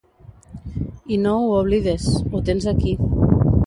[1.17, 2.99] I no ho oblides, ho tens aquí.